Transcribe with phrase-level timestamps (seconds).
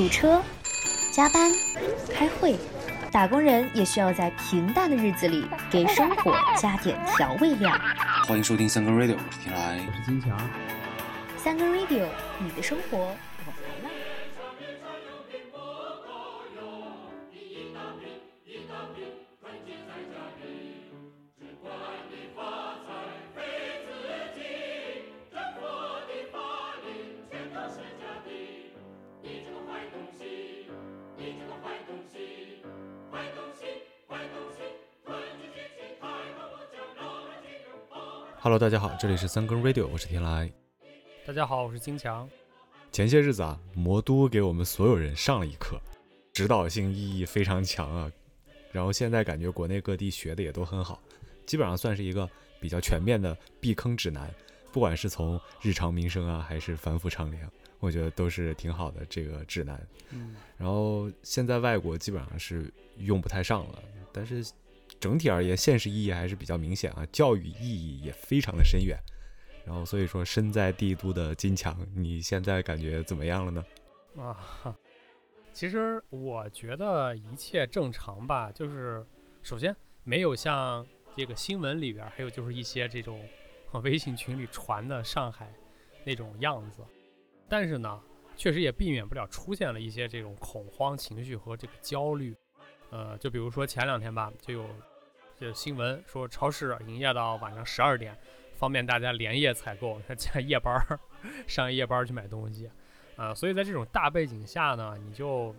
[0.00, 0.42] 堵车、
[1.12, 1.52] 加班、
[2.10, 2.56] 开会，
[3.12, 7.70] 打工人也需要在平淡的日子里给生活加点调味料。
[8.26, 10.34] 欢迎收听三个 radio，我是天来，我是金强。
[11.36, 12.06] 三个 radio，
[12.38, 13.14] 你的生活
[38.50, 40.50] Hello，大家好，这里是三更 radio，我是天来。
[41.24, 42.28] 大家好，我是金强。
[42.90, 45.80] 前些日子啊，魔都给我们所有人上了一课，
[46.32, 48.10] 指导性意义非常强啊。
[48.72, 51.00] 然后现在感觉国内各地学的也都很好，
[51.46, 54.28] 基本上算是一个比较全面的避坑指南。
[54.72, 59.80] 不管是从日常民生啊，还是反腐倡廉，我觉得都是挺好的这个指南。
[60.10, 63.80] 嗯，然后现在外国基本上是用不太上了，
[64.12, 64.44] 但是
[65.00, 68.98] 整体而言，现实意义还是比较明显啊，教育意义也非常的深远。
[69.64, 73.64] 然后所以说，身在帝都的金强，你现在感觉怎么样了呢？
[74.16, 74.36] 啊，
[75.52, 79.04] 其实我觉得一切正常吧，就是
[79.42, 83.20] 首先没有像这个新闻里边，还有就是一些这种
[83.82, 85.52] 微信群里传的上海
[86.04, 86.82] 那种样子，
[87.48, 88.00] 但是呢，
[88.36, 92.34] 确实也避免不了出现了一些这种恐慌情绪和这个焦虑。
[92.90, 94.68] 呃，就比如说前两天吧，就有
[95.40, 98.14] 这新闻说超市营业到晚上十二点。
[98.58, 101.00] 方便大家连夜采购，加夜班儿，
[101.46, 102.70] 上夜班去买东西，
[103.16, 105.56] 啊，所以在这种大背景下呢，你就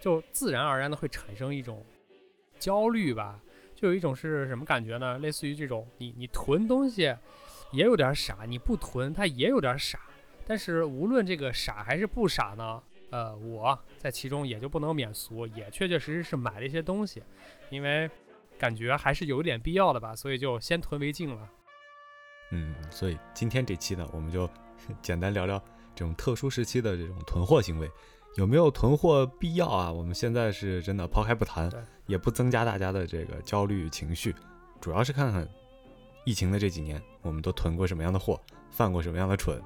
[0.00, 1.84] 就自然而然的会产生一种
[2.58, 3.38] 焦虑吧，
[3.74, 5.18] 就有一种是什么感觉呢？
[5.18, 7.14] 类似于这种，你你囤东西
[7.70, 10.00] 也有点傻，你不囤它也有点傻，
[10.46, 17.22] 但是无论这个傻还是不傻呢，呃，我在其中也就不能免俗，也确确实实是买了一些东西，
[17.68, 18.10] 因为
[18.58, 21.48] 感觉还是有点必要的吧，所以就先囤为敬了。
[22.50, 24.48] 嗯，所以今天这期呢，我们就
[25.00, 25.58] 简单聊聊
[25.94, 27.90] 这种特殊时期的这种囤货行为，
[28.36, 29.92] 有没有囤货必要啊？
[29.92, 31.70] 我们现在是真的抛开不谈，
[32.06, 34.34] 也不增加大家的这个焦虑情绪，
[34.80, 35.48] 主要是看看
[36.24, 39.62] 疫情的这几年，我们都囤过什么样的货，犯过什么样的蠢。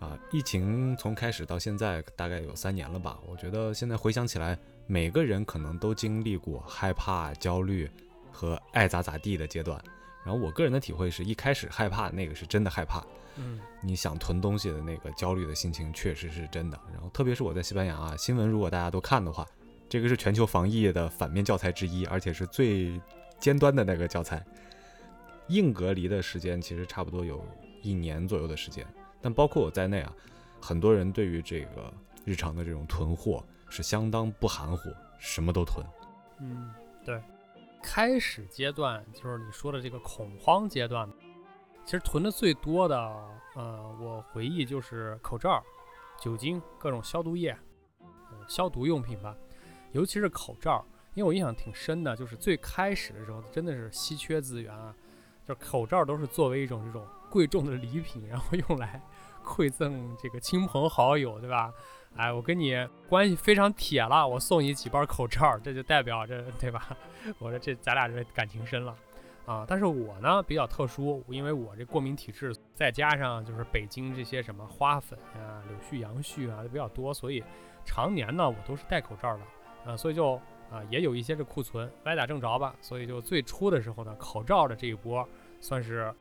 [0.00, 3.18] 啊，疫情从开始到现在大概有三年了吧？
[3.26, 7.90] 我觉得现在回想起来，每个人可能都经历过害怕、焦虑。
[8.30, 9.82] 和爱咋咋地的阶段，
[10.24, 13.04] 然后我个人的体会是一开始害怕那个是真的害怕，
[13.34, 16.78] 嗯，你想囤东西的那个焦虑的心情确实是真的。
[16.92, 19.44] 然后特别是我在西班牙啊，新闻如果大家都看的话，
[19.88, 23.00] 这个是全球防疫的反面教材之一，而且是最
[23.40, 24.40] 尖端的那个教材。
[25.48, 27.44] 硬隔离的时间其实差不多有
[27.82, 28.86] 一年左右的时间，
[29.20, 30.12] 但包括我在内啊，
[30.60, 31.92] 很多人对于这个
[32.24, 35.84] 日常的这种囤货是相当不含糊，什么都囤。
[36.40, 36.72] 嗯，
[37.04, 37.22] 对。
[37.80, 41.08] 开始阶段就是你说的这个恐慌阶段，
[41.84, 42.96] 其实囤的最多的，
[43.54, 45.62] 呃，我回忆就是口罩、
[46.20, 47.56] 酒精、各种消毒液、
[48.48, 49.34] 消毒用品吧，
[49.92, 54.92] 尤其是口罩，因为我印象挺深的，就是最开始的时候真的是稀缺资源啊，
[55.46, 59.00] 就是口罩都是作为一种这种贵重的礼品， 然后用来
[59.44, 61.72] 馈赠这个亲朋好友，对吧？
[62.16, 62.74] 哎，我跟你
[63.08, 66.88] 关系非常铁了，我送你几包口罩，这就代表着对吧？
[67.38, 68.96] 我说这咱俩这感情深了
[69.44, 69.64] 啊。
[69.68, 77.44] 但是我呢比较特殊，因为我这过敏体质，再加上就是北京这些什么花粉啊、柳絮、杨絮啊都比较多，所以
[77.84, 80.34] 常年呢我都是戴口罩的啊，所以就
[80.70, 82.74] 啊也有一些这库存，歪打正着吧。
[82.80, 85.28] 所以就最初的时候呢，口罩的这一波
[85.60, 86.12] 算是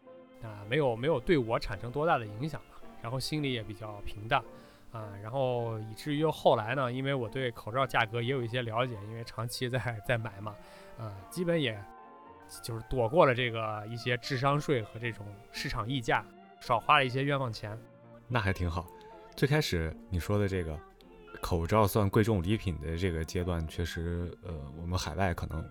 [0.44, 4.44] 啊没有没有对我产生多大的影响吧，然后心里也比较平淡。
[4.94, 10.56] 啊，然后以至于后来呢，因为我对口罩价格也有一些了解，因为长期在在买嘛，
[10.98, 11.78] 啊，基本也
[12.64, 16.26] 就是躲过了这个一些智商税和这种市场溢价，
[16.62, 17.78] 少花了一些冤枉钱。
[18.30, 18.88] 那还挺好。
[19.36, 20.80] 最开始你说的这个
[21.42, 25.64] 口罩算贵重礼品的这个阶段，确实，呃，我们海外可能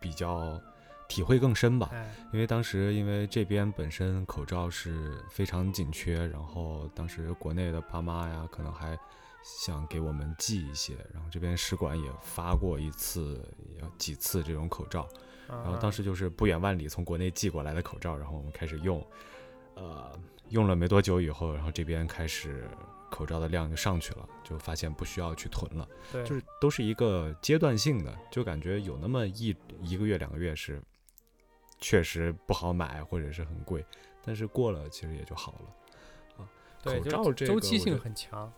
[0.00, 0.60] 比较。
[1.08, 1.90] 体会更深吧，
[2.32, 8.96] 因为当时因为这边本身口罩是非常紧缺，然后当时国内的爸妈呀，可能还
[9.42, 13.42] 想给我们寄一些，然后这边使馆也发过一次，
[13.96, 15.08] 几次这种口罩，
[15.48, 19.04] 然后当时就是不远万里从国内寄过来的口罩，然后我们开始用，
[19.76, 20.12] 呃，
[20.50, 22.68] 用了没多久以后，然后这边开始
[23.10, 30.82] 口罩的量就上去了，就发现不需要去囤了，就是都是一个阶段性的，就感觉有那么一一个月两个月是。
[31.78, 33.84] 确实不好买，或者是很贵，
[34.24, 36.48] 但是过了其实也就好了，啊。
[36.84, 38.52] 口罩这个周期性很强。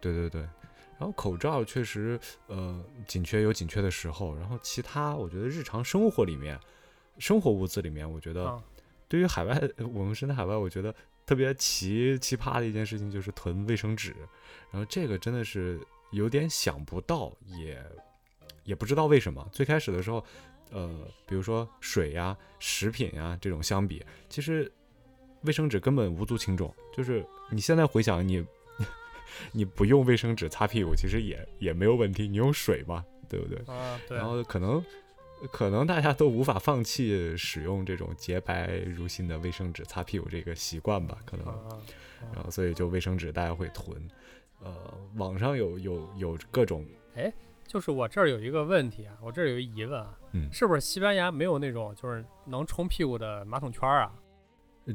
[0.00, 6.58] 对对对，然后口罩确实呃紧缺有紧缺的时候，然后其他我觉得日常生活里面，
[7.18, 8.62] 生活物资里面，我觉得
[9.08, 9.60] 对于海外
[9.94, 10.94] 我们身在海外，我觉得
[11.24, 14.14] 特别奇奇葩的一件事情就是囤卫生纸，
[14.70, 15.80] 然后这个真的是
[16.12, 17.82] 有点想不到，也
[18.64, 19.48] 也不知道为什么。
[19.50, 20.24] 最开始的时候，
[20.70, 20.88] 呃，
[21.26, 24.70] 比如说水呀、食品呀这种相比，其实
[25.42, 26.74] 卫生纸根本无足轻重。
[26.92, 28.44] 就是你现在回想你。
[29.52, 32.28] 你不用卫生纸擦屁股，其实也也没有问题。
[32.28, 33.58] 你用水嘛，对不对？
[33.66, 34.16] 啊，对。
[34.16, 34.82] 然后可能
[35.52, 41.18] 可能大家都无法放弃使用这种洁白如新的卫生纸擦屁股这个习惯吧？
[41.26, 41.46] 可能，
[42.32, 44.00] 然后所以就卫生纸大家会囤。
[44.62, 44.72] 呃，
[45.16, 46.86] 网上有有有各种。
[47.16, 47.30] 哎，
[47.66, 54.12] 就是我这儿有一个问题啊，我这儿有一疑问啊，嗯，是不是西班牙没有那种就是能冲屁股的马桶圈啊？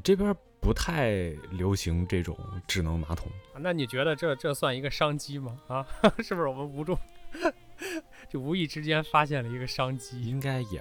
[0.03, 0.35] 这边。
[0.63, 2.38] 不太流行这种
[2.68, 3.27] 智能马桶，
[3.57, 5.57] 那你觉得这这算一个商机吗？
[5.68, 5.83] 啊，
[6.21, 6.95] 是不是我们无中
[8.29, 10.21] 就无意之间发现了一个商机？
[10.23, 10.79] 应该也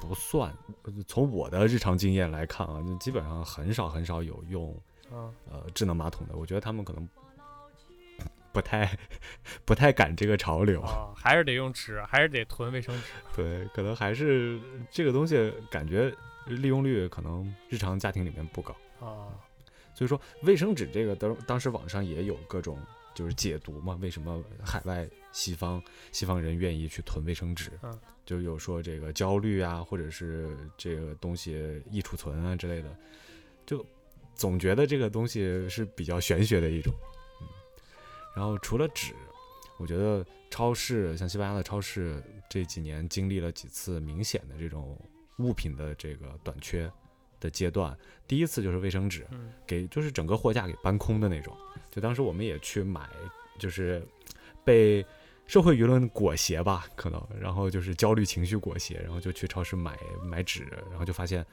[0.00, 0.50] 不算。
[1.06, 4.74] 从我的日常经验来看啊，基本上很少很少有用
[5.10, 6.34] 呃智能马桶的。
[6.34, 7.06] 我觉得他们可能
[8.52, 8.98] 不太
[9.64, 10.82] 不太赶这个潮流，
[11.16, 13.02] 还是得用纸，还是得囤卫生纸。
[13.34, 14.60] 对，可能还是
[14.90, 16.12] 这个东西感觉
[16.46, 18.76] 利用率可能日常家庭里面不高。
[19.00, 19.32] 啊，
[19.94, 22.78] 所以说卫生纸这个当当时网上也有各种
[23.14, 25.82] 就是解读嘛，为什么海外西方
[26.12, 27.70] 西方人愿意去囤卫生纸？
[27.82, 32.96] 嗯，就有说这个焦虑啊，或者是这个东西易储存啊之类的，
[33.66, 33.84] 就
[34.34, 36.92] 总觉得这个东西是比较玄学的一种。
[38.34, 39.14] 嗯，然后除了纸，
[39.78, 44.98] 我觉得超市像西班牙的超市这几年经历了几次明显的这种
[45.38, 46.90] 物品的这个短缺。
[47.40, 47.98] 的阶段，
[48.28, 49.26] 第一次就是卫生纸，
[49.66, 51.52] 给就是整个货架给搬空的那种。
[51.90, 53.10] 就当时我们也去买，
[53.58, 54.00] 就是
[54.62, 55.04] 被
[55.48, 61.44] 社会舆论裹挟吧，可能，然后就是焦虑情绪裹挟，然后就去超市买买纸，然后就发现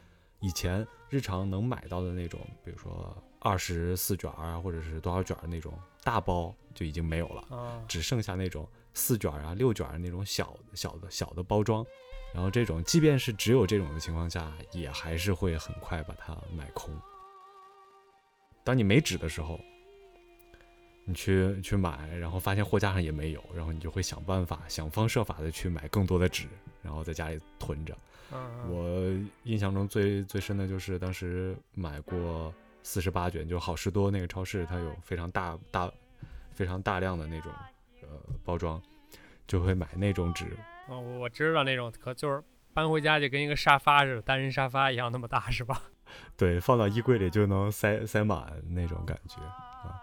[0.41, 11.85] 以前日常能买到的那种，比如说二十四卷啊，或者是多少卷那种大包就已经没有了，只剩下那种四卷啊、六卷那种小小的小的包装。
[12.31, 16.93] 然后这种，即便是只有这种的情况下，也还是会很快把它买空。
[18.63, 19.59] 当你没纸的时候，
[21.05, 26.47] 你去去买，然后发现货架上也没有，然后你就会想办法，想方设法的去买更多的纸，
[26.83, 27.97] 然后在家里囤着。
[28.67, 29.11] 我
[29.45, 32.53] 印象中最最深的就是当时买过
[32.83, 35.91] 四十八卷，就好事多那个超市，它有非常大大、
[36.51, 37.51] 非常大量的那种
[38.01, 38.07] 呃
[38.43, 38.81] 包装，
[39.45, 40.45] 就会买那种纸。
[40.87, 42.43] 哦，我知道那种，可就是
[42.73, 45.81] 搬回家就跟一个沙发似的，单人沙发一样那么大，是吧？
[46.35, 50.01] 对，放到衣柜里就能塞塞满那种感觉啊。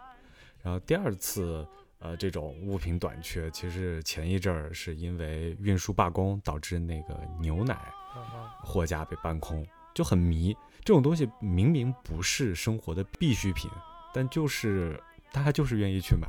[0.62, 1.66] 然后第二次，
[1.98, 7.92] 呃，这种物品短缺，其实前一阵儿是因为运输罢工导致那个牛奶
[8.62, 10.56] 货架被搬空，就很迷。
[10.86, 13.68] 这种东西明明不是生活的必需品，
[14.14, 15.02] 但就是
[15.32, 16.28] 大家就是愿意去买。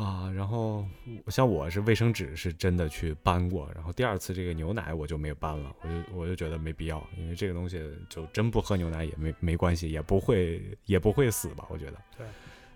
[0.00, 0.86] 啊，然后
[1.26, 12.00] 像我是卫生纸是真的去搬过，然后第二次这个牛奶我就没有搬了，我就我就觉得没必要，因为这个东西就真不喝牛奶也没没关系，也不会也不会死吧，我觉得。
[12.16, 12.24] 对。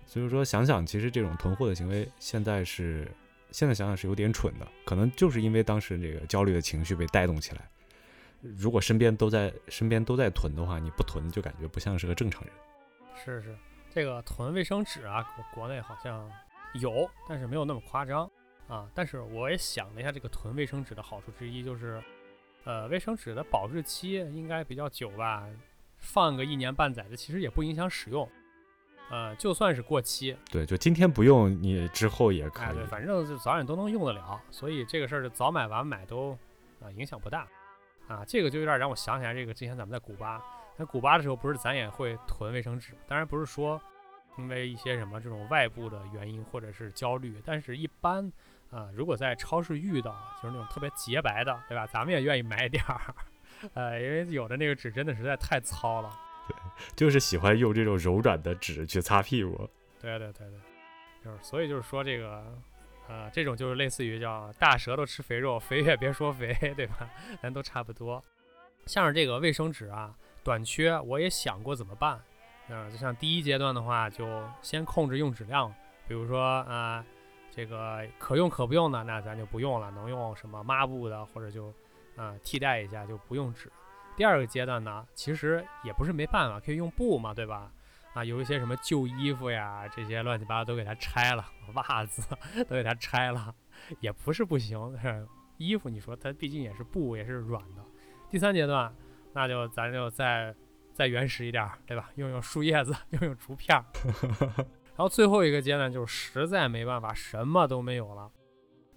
[0.04, 3.08] 所以说想想，其实这种囤货的行为现在是
[3.52, 7.70] 现在想想是有点蠢的，可能就是因为当时这个焦虑的情绪被带动起来。
[8.40, 12.52] 如果身边都在身边都在囤的话，你不囤就感觉不像是个正常人。
[13.14, 13.56] 是是，
[13.90, 16.31] 这个囤卫生纸啊，国国内好像。
[16.81, 18.31] 有，但是没有那么夸张
[18.69, 18.86] 啊。
[18.93, 22.02] 但是我也想了一下，这个囤卫生纸的好处之一就是，
[22.64, 25.48] 呃，卫生纸的保质期应该比较久吧，
[25.96, 28.28] 放个一年半载的，其实也不影响使用。
[29.08, 34.38] 呃，就算是过期，对，就今天不用，你之后也可以，对，反正就早晚都能用得了。
[34.50, 36.36] 所以这个事儿就早买晚买都
[36.82, 37.46] 啊影响不大
[38.08, 38.25] 啊。
[38.27, 40.43] 这个就有点让我想起来，这个之前咱们在古巴，
[40.77, 43.81] 在古巴的时候，不是咱也会囤卫生纸，当然不是说。
[44.39, 48.31] 因为一些什么这种外部的原因或者是焦虑，但是一般
[48.70, 51.86] 啊，如果在超市遇到就是那种特别洁白的，对吧？
[51.86, 53.15] 咱们也愿意买点儿，
[53.72, 56.13] 呃，因为有的那个纸真的实在太糙了。
[56.46, 56.55] 对，
[56.94, 59.56] 就是喜欢用这种柔软的纸去擦屁股。
[59.98, 60.60] 对对对对，
[61.25, 62.44] 就是所以就是说这个，
[63.08, 67.08] 呃，这种就是类似于叫大舌头吃肥肉，肥也别说肥，对吧？
[67.41, 68.22] 咱都差不多。
[68.86, 72.20] 像是这个卫生纸啊短缺，我也想过怎么办。
[72.69, 75.72] 嗯，就像第一阶段的话，就先控制用纸量，
[76.08, 77.05] 比如说啊，
[77.51, 81.72] 这个可用可不用的，那咱就不用了，能用什么抹布的，或者就
[82.17, 83.70] 啊替代一下，就不用纸。
[84.17, 87.70] 第二个阶段呢，其实也不是没办法，可以用布嘛，对吧？
[88.17, 91.44] 啊，有一些什么旧衣服呀，这些乱七八糟都给它拆了，
[91.75, 92.23] 袜子
[92.65, 93.55] 都给它拆了，
[94.01, 94.99] 也不是不行。
[94.99, 97.85] 是衣服，你说它毕竟也是布，也是软的。
[98.31, 98.91] 第三阶段，
[99.35, 100.55] 那就咱就再
[100.94, 102.08] 再原始一点，对吧？
[102.15, 103.77] 用用树叶子， 用用竹片。
[104.96, 108.31] 然后最后一个阶段就是实在没办法，什么都没有了，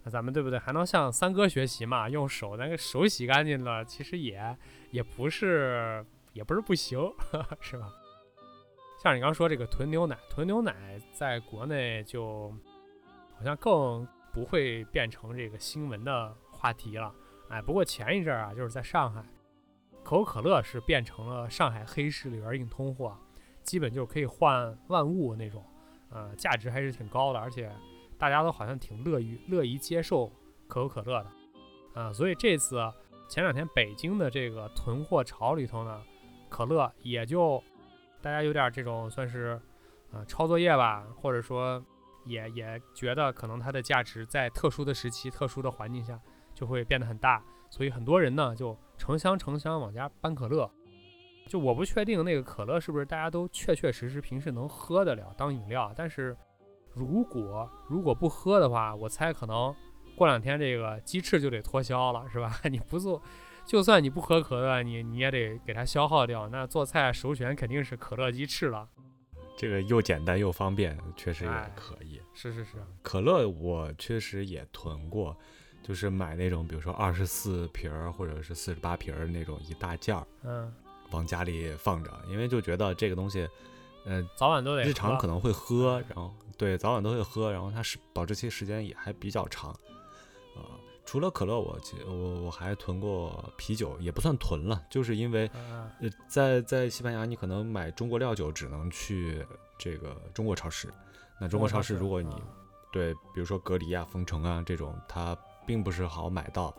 [0.02, 0.58] 那咱们对不对？
[0.58, 2.08] 还能向三哥学习嘛？
[2.08, 4.56] 用手那个手洗干净了，其实也
[4.92, 6.98] 也不是也不是不行，
[7.60, 7.92] 是吧？
[9.02, 12.54] 像你刚说这个囤牛奶，囤牛奶在国内就
[13.34, 17.10] 好像更不会变成这个新闻的话题了。
[17.48, 19.24] 哎，不过前一阵儿啊，就是在上海，
[20.04, 23.16] 可口可乐是变成了上海黑市里边硬通货，
[23.62, 25.64] 基本就可以换万物那种，
[26.10, 27.72] 呃，价值还是挺高的，而且
[28.18, 30.30] 大家都好像挺乐于乐于接受
[30.68, 31.30] 可口可乐的，
[31.98, 32.76] 啊，所以这次
[33.30, 36.02] 前两天北京的这个囤货潮里头呢，
[36.50, 37.64] 可乐也就。
[38.22, 39.60] 大家有点这种算是，
[40.12, 41.82] 呃，抄作业吧，或者说，
[42.24, 46.20] 也也觉得可能它的价值在特殊的时期、特殊的环境下
[46.54, 50.70] 就会变得很大，所以很多人呢就成箱成箱往家搬可乐。
[51.48, 56.36] 就我不确定那个可乐是不是大家都确确实实平时能喝得了当饮料，但是
[56.92, 59.74] 如果如果不喝的话，我猜可能
[60.14, 62.54] 过两天这个鸡翅就得脱销了，是吧？
[62.70, 63.20] 你不做。
[63.70, 66.48] 就算你不喝可乐，你你也得给它消耗掉。
[66.48, 68.88] 那做菜首选肯定是可乐鸡翅了。
[69.56, 72.20] 这个又简单又方便，确实也可以。
[72.34, 75.36] 是是是，可乐我确实也囤过，
[75.84, 80.74] 就是买那种，比如说二十四瓶儿或者是四十八瓶儿那种一大件儿，嗯，
[81.12, 83.48] 往家里放着，因为就觉得这个东西，
[84.04, 89.78] 嗯，早晚都得日常可能会喝，然后对，早晚都会喝，然后它是保质期时间也还比较长，啊。
[91.10, 91.76] 除了可乐，我
[92.06, 95.90] 我我还囤过啤酒，也不算囤了，就是因为，呃，
[96.28, 99.44] 在在西班牙，你可能买中国料酒只能去
[99.76, 100.88] 这个中国超市。
[101.40, 102.30] 那中国超市，如果你
[102.92, 105.36] 对，比如说隔离啊、封城啊这种，它
[105.66, 106.72] 并不是好买到，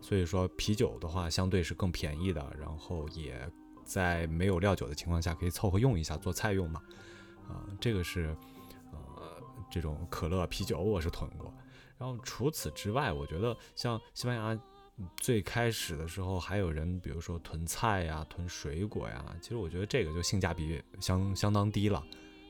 [0.00, 3.50] 所以说啤酒的话相对是更便宜的，然后也
[3.84, 6.80] 在没有料酒的情况下可以凑合用一下做菜用嘛。
[7.48, 8.32] 啊，这个是
[8.92, 11.52] 呃这种可乐、啤酒我是囤过。
[12.02, 14.60] 然后除此之外，我觉得像西班牙
[15.18, 22.04] 最开始的时候，还有人比如说囤菜呀、囤水果呀，其实我觉得这个就性价比相相当低了。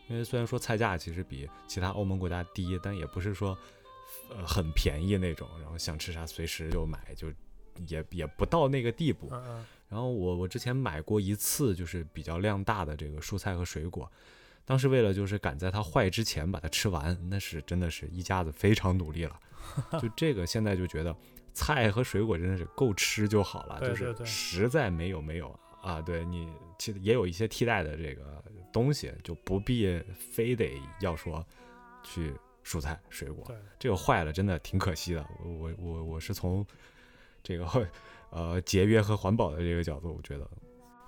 [0.08, 3.54] 因为虽然说菜价其实比其他欧盟国家低，但也不是说
[4.30, 5.46] 呃很便宜那种。
[5.60, 7.28] 然后想吃啥随时就买，就
[7.88, 9.28] 也也不到那个地步。
[9.90, 14.10] 然后我我之前买过一次，就是比较量大的这个蔬菜和水果。
[14.64, 19.38] 当时为了就是赶在它坏之前把它吃完，那是真的是一家子非常努力了。
[20.00, 21.14] 就这个现在就觉得
[21.52, 28.42] 菜和水果真的是够吃就好了，就是实在没有没有啊，对你其实也有一些替代的这个
[28.72, 31.44] 东西，就不必非得要说
[32.02, 33.52] 去蔬菜水果。
[33.78, 35.26] 这个坏了真的挺可惜的。
[35.44, 36.64] 我我我我是从
[37.42, 37.66] 这个
[38.30, 40.48] 呃节约和环保的这个角度，我觉得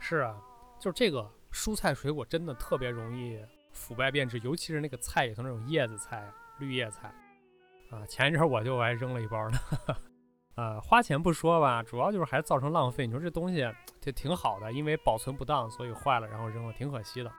[0.00, 0.36] 是啊，
[0.80, 1.30] 就是这个。
[1.54, 3.38] 蔬菜水果真的特别容易
[3.70, 7.14] 腐败变质，尤其是那个菜里头那种叶子菜、绿叶菜
[7.90, 8.04] 啊。
[8.06, 9.58] 前一阵我就还扔了一包呢，
[10.56, 13.06] 呃，花钱不说吧，主要就是还造成浪费。
[13.06, 13.64] 你说这东西
[14.00, 17.32] 就挺好的，因为保存不当，所以坏了然后扔了，挺可惜的。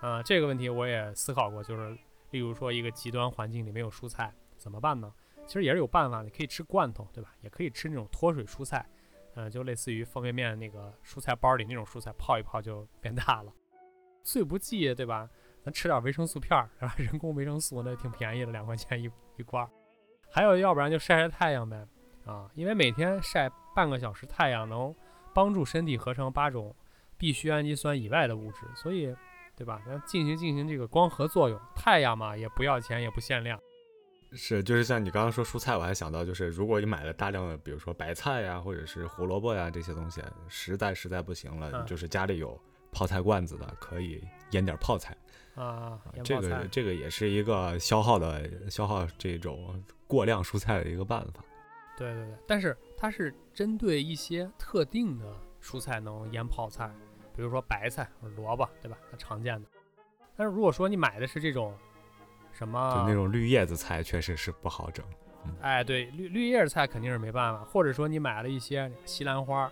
[0.00, 1.96] 啊，这个问题我也思考过，就是
[2.30, 5.10] 例如说一个极端环境里没有蔬菜怎么办呢？
[5.46, 7.30] 其实也是有办法的，可以吃罐头，对吧？
[7.40, 8.84] 也可以吃那种脱水蔬菜。
[9.34, 13.52] 嗯，就类似于方便面那个蔬菜包里那种蔬菜，泡一泡就变大了。
[14.22, 15.28] 最不济，对吧？
[15.62, 16.94] 咱吃点维生素片儿，是吧？
[16.96, 19.68] 人工维生素那挺便宜的，两块钱一一罐。
[20.30, 21.86] 还有，要不然就晒晒太阳呗，
[22.24, 24.94] 啊，因为每天晒半个小时太阳，能
[25.34, 26.74] 帮助身体合成八种
[27.16, 29.14] 必需氨基酸以外的物质，所以，
[29.56, 29.80] 对吧？
[29.86, 33.58] 咱进行进行这个光合作用，太阳嘛，也不要钱，也不限量。
[34.34, 42.60] 是，就是像你刚刚说蔬菜，我还想到，就是如果你买了大量的，比如说白菜呀，或者是胡萝卜呀这些东西，实在实在不行了，就是家里有
[42.90, 45.16] 泡菜罐子的，可以腌点泡菜
[45.54, 46.00] 啊。
[46.24, 51.44] 这个这个也是一个消耗的消耗这种过量蔬菜的一个办法。
[51.96, 56.92] 对对对，但是它是针对一些特定的蔬菜能腌泡菜，
[57.36, 58.98] 比如说白菜萝卜，对吧？
[59.10, 59.68] 它常见的。
[60.36, 61.72] 但是如果说你买的是这种。
[62.56, 62.94] 什么？
[62.94, 65.04] 就那种绿叶子菜确实是不好整。
[65.60, 67.62] 哎，对，绿绿叶菜肯定是没办法。
[67.64, 69.70] 或者说你买了一些西兰花，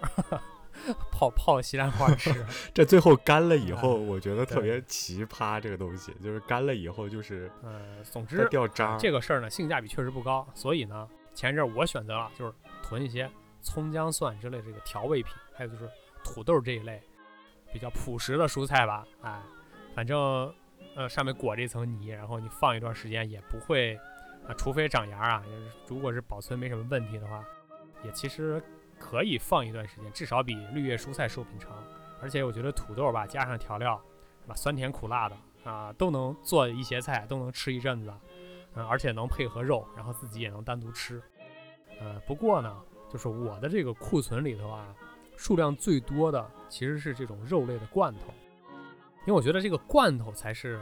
[1.10, 5.58] 泡泡西兰花吃， 这最后干了以后，我觉得特别奇葩。
[5.58, 8.98] 这个东西就是干了以后就是，呃，总之掉渣。
[8.98, 10.46] 这个事儿呢，性价比确实不高。
[10.52, 13.30] 所以呢，前一阵我选择了就是囤一些
[13.62, 15.88] 葱姜蒜之类这个调味品，还有就是
[16.22, 17.00] 土豆这一类
[17.72, 19.06] 比较朴实的蔬菜吧。
[19.22, 19.40] 哎，
[19.94, 20.52] 反正。
[20.94, 23.94] 呃上面裹着一层泥，然后你放一段时间也不会
[24.46, 25.44] 啊，除非长芽啊，
[25.88, 27.44] 如果是保存没什么问题的话，
[28.04, 28.62] 也其实
[28.98, 31.72] 可以放一段时间，至少比绿叶蔬菜寿命长。
[32.20, 34.00] 而且我觉得土豆吧，加上调料，
[34.42, 34.54] 是吧？
[34.54, 38.12] 酸甜苦辣的啊，都能做一些菜，都能吃一阵子，
[38.74, 41.20] 嗯，而且能配合肉，然后自己也能单独吃。
[42.00, 42.80] 呃，不过呢，
[43.10, 44.94] 就是我的这个库存里头啊，
[45.36, 48.32] 数量最多的其实是这种肉类的罐头，
[49.24, 50.80] 因为我觉得这个罐头才是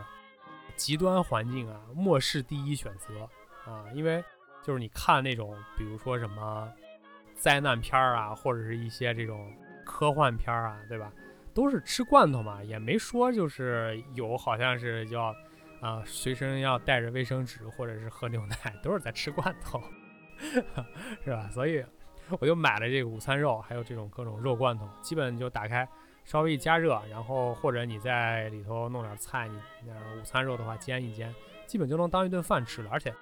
[0.76, 3.28] 极端环境啊，末世第一选择
[3.64, 4.22] 啊，因为
[4.62, 6.72] 就是你看那种，比如说什么
[7.34, 9.52] 灾难片儿啊，或者是一些这种
[9.84, 11.12] 科幻片儿啊，对吧？
[11.52, 15.34] 都是吃罐头嘛，也没说就是有，好像是要
[15.80, 19.82] 啊随身要带着卫生纸或者是喝牛奶，都是在吃罐头，
[21.24, 21.48] 是吧？
[21.50, 21.84] 所以
[22.38, 25.86] 我就买了这个午餐肉，还有这种各种肉罐头，基本就打开
[26.24, 31.34] 稍微一加热，然后或者你在里头弄点菜，你午餐肉的话煎一煎，
[31.66, 32.90] 基本就能当一顿饭吃了。
[32.90, 33.14] 而且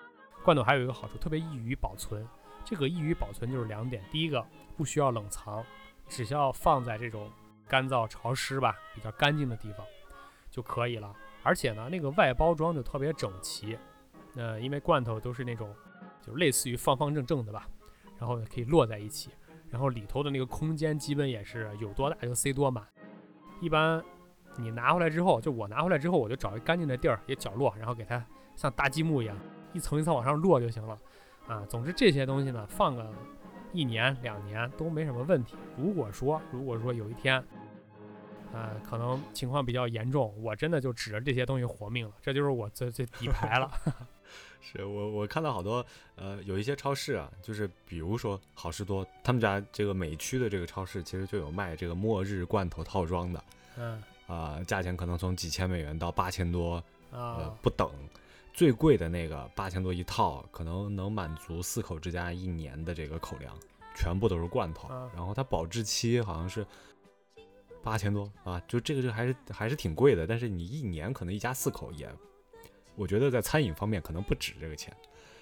[0.45, 2.27] 罐头还有一个好处，特别易于保存。
[2.65, 4.45] 这个易于保存就是两点，第一个
[4.77, 5.65] 不需要冷藏，
[6.09, 7.31] 只需要放在这种。
[7.71, 9.87] 干燥潮湿吧，比较干净的地方
[10.51, 11.15] 就可以了。
[11.43, 13.79] 而且呢，那个外包装就特别整齐。
[14.37, 15.71] 呃，因为罐头都是那种，
[16.23, 17.69] 就类似于方方正正的吧，
[18.19, 19.29] 然后可以摞在一起。
[19.71, 22.85] 然后里头的那个空间基本也是有多大就塞多满。
[23.61, 24.03] 一般
[24.57, 28.25] 你拿回来之后，就我拿回来之后，我就找一干净的地儿，一角落，然后给它
[28.57, 29.37] 像搭积木一样，
[29.73, 30.99] 一层一层往上摞就行了。
[31.47, 33.11] 啊，总之这些东西呢，放个
[33.73, 35.57] 一年两年都没什么问题。
[35.77, 37.43] 如果说如果说有一天，
[38.53, 43.71] 呃，可能情况比较严重，我真的就指着这些东西活命了，这就是我最最底牌了。
[44.61, 45.85] 是我我看到好多
[46.17, 53.45] 呃，有一些超市啊，就是比如说好事多，他们家这个美区的这个超市其实就有卖这个末日罐头套装的，
[53.79, 57.91] 嗯啊，价钱可能从几千美元到八千多呃不等，
[58.53, 63.57] 最贵的那个八千多一套，可能能满足四口之家一年的这个口粮，
[63.95, 66.67] 全部都是罐头，然后它保质期好像是。
[67.89, 72.07] 八千多啊，就这个就还是还是挺贵的，但是你一年可能一家四口也，
[72.97, 74.95] 我觉得在餐饮方面可能不止这个钱，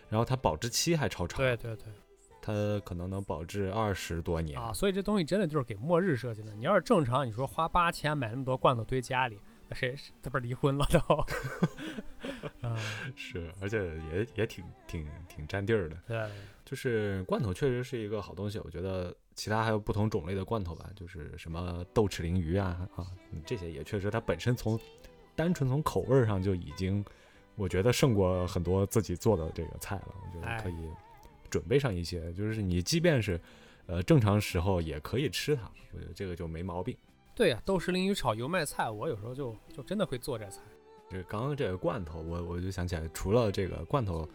[0.08, 1.86] 然后它保质期还超长，对对对，
[2.40, 6.54] 它可能能保质二十多年啊，所以这东西真的就是给末日设计的。
[6.54, 11.26] 你要是正常，你说花八千买那么多罐头堆家里，那谁这不是离婚了都？
[12.62, 12.76] 嗯，
[13.16, 13.78] 是，而且
[14.12, 16.30] 也也挺挺挺占地儿的，对，
[16.64, 19.12] 就是罐头确实是一个好东西，我觉得。
[19.36, 23.06] 其他还有不同种类的罐头吧，就是什么豆豉鲮鱼啊啊，
[23.44, 24.80] 这些也确实它本身从
[25.36, 27.04] 单纯从口味上就已经，
[27.54, 30.14] 我觉得胜过很多自己做的这个菜了。
[30.24, 30.74] 我觉得可以
[31.50, 33.38] 准备上一些，就是你即便是
[33.86, 36.96] 呃正常时候也可以吃它，我觉得这个就没毛病。
[37.34, 40.62] 对呀，豆豉鲮鱼炒油麦菜，我有时候就就真的会做这菜。
[41.10, 44.26] 这刚刚这个罐头，我我就想起来，除了这个罐头，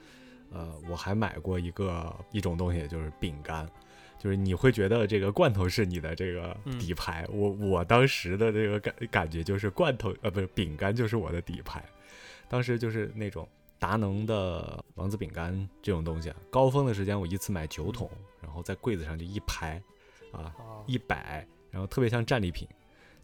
[0.51, 3.67] 呃，我还买过一个一种东西，就是饼干。
[4.21, 11.83] 就是你会觉得这个罐头是你的这个底牌，我我当时的这个感感觉就是罐头呃不是饼干就是我的底牌，
[12.47, 18.07] 当时就是那种达能的王子饼干这种东西，高峰的时间我一次买九桶，
[18.39, 19.81] 然后在柜子上就一排，
[20.31, 20.53] 啊
[20.85, 22.67] 一摆，然后特别像战利品，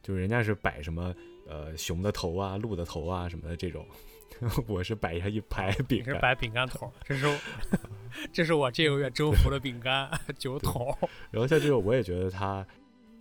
[0.02, 1.14] 就是人家是摆什么
[1.48, 3.86] 呃熊的头啊鹿的头啊什么的这种。
[4.68, 7.40] 我是摆下一排饼干，是摆饼干桶，这是
[8.32, 10.96] 这是我这个月征服的饼干 酒桶。
[11.32, 12.66] 然后像这个，我也觉得它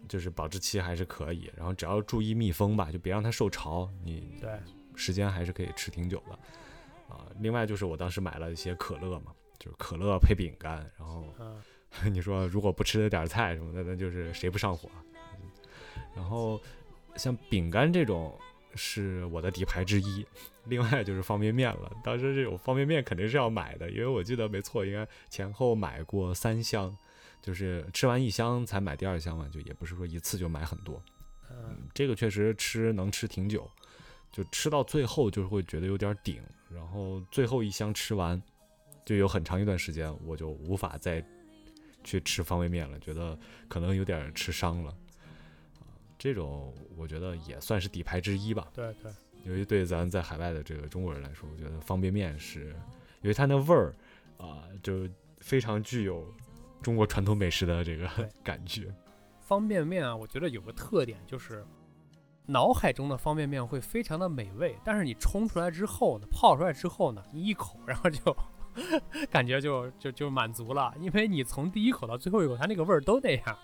[0.08, 4.50] 就是保质期还是可以，然后只要注意密封吧，就别让它受潮，你对
[4.94, 6.32] 时间还是可以吃挺久的
[7.14, 7.26] 啊。
[7.40, 11.34] 另外就是我当时买了一些可乐嘛，就是可乐配饼干，然后
[12.10, 14.90] 你说如果不吃点菜什么的，那就是谁不上火？
[16.14, 16.60] 然后
[17.16, 18.38] 像饼干这种。
[18.76, 20.26] 是我的底牌之一，
[20.64, 21.90] 另外就是方便面了。
[22.04, 26.96] 当时这种方便面肯定是要买的，因为我记得没错，应该前后买过三箱，
[27.40, 31.02] 就是吃完一箱才买第二箱嘛，就也不是说一次就买很多。
[31.50, 33.70] 嗯，这个确实吃能吃挺久，
[34.32, 38.40] 就吃到最后就是会觉得有点顶，然后最后一箱吃完，
[39.04, 41.24] 就有很长一段时间我就无法再
[42.02, 44.94] 去吃方便面了，觉得可能有点吃伤了。
[46.18, 48.68] 这种我觉得也算是底牌之一吧。
[48.74, 49.12] 对对，
[49.44, 52.74] 由于对咱在海外的这个中国人来说，我觉得方便面是，
[53.20, 53.94] 因为它那味儿
[54.38, 55.08] 啊，就
[55.40, 56.26] 非常具有
[56.82, 58.08] 中国传统美食的这个
[58.42, 58.92] 感觉。
[59.40, 61.64] 方便面啊，我觉得有个特点就是，
[62.46, 68.36] 脑海中的方便面会非常的美味，但是你冲出来之后呢，泡出来之后呢，你一口然后就
[69.30, 73.58] 感觉就就就满足了，因为你从第一口到最后一口，它那个味儿都那样。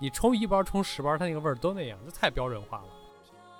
[0.00, 2.88] 你冲一包冲十包，它那个味儿都那样，这太标准化了。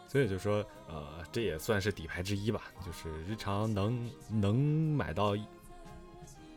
[0.06, 2.62] 所以就说，呃，这也算是底牌之一吧。
[2.84, 5.36] 就是日常能能买到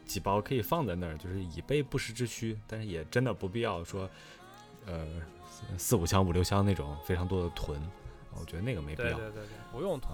[0.06, 2.58] 几包可以放在那儿，就是以备不时之需。
[2.66, 4.10] 但是也真的不必要说，
[4.86, 5.06] 呃，
[5.78, 7.82] 四五箱、五六箱那种非常多的囤。
[8.40, 9.18] 我觉得那个没必要。
[9.18, 10.14] 对对对对，不用囤。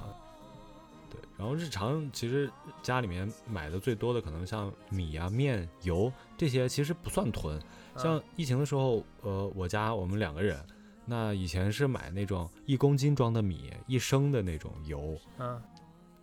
[1.10, 2.50] 对，然后日常其实
[2.82, 7.60] 家里面买的最多的可能像米啊、面、油这些，其实不算囤。
[7.96, 10.63] 像疫情的时候，呃，我家我们两个人，
[11.06, 15.17] 那以前是买那种一公斤装的米，一升的那种油。
[15.39, 15.62] 嗯。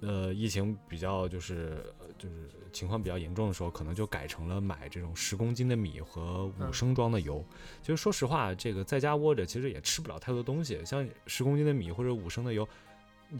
[0.00, 1.82] 呃，疫情比较就是
[2.18, 7.42] 就是情况比较严重的时候，可能就改成了买这种十公斤的米和五升装的油。
[7.80, 10.84] 其实说实话，这个在家窝着，其实也吃不了太多东西。
[10.84, 12.68] 像十公斤的米或者五升的油，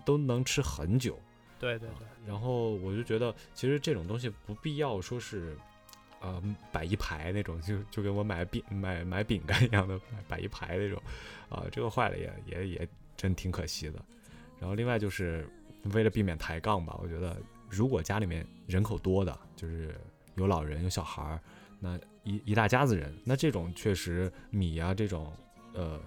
[0.06, 1.18] 都能吃很久。
[1.58, 2.06] 对对对。
[2.26, 5.56] 然后我就觉得，其实这种东西不必要说是。
[6.20, 10.98] 呃，摆一排那种，就就跟我买饼买买饼干一样的摆一排那种，
[11.50, 14.02] 啊，这个坏了也也也真挺可惜的。
[14.58, 15.46] 然后另外就是
[15.92, 17.36] 为了避免抬杠吧，我觉得
[17.68, 19.94] 如果家里面人口多的，就是
[20.36, 21.38] 有老人有小孩儿，
[21.78, 25.30] 那一一大家子人，那这种确实米啊这种
[25.74, 26.00] 呃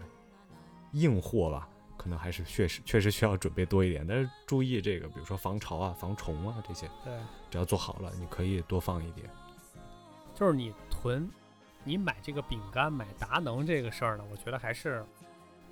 [0.94, 4.06] 硬货吧，可能还是确实确实需要准备多一点。
[4.08, 7.14] 但是注意这个，比如说防潮啊、防虫啊这些，对，
[7.50, 9.30] 只要做好了，你可以多放一点。
[10.34, 11.28] 就是你囤，
[11.84, 15.04] 你买这个饼干买达能这个事儿呢，我觉得还是，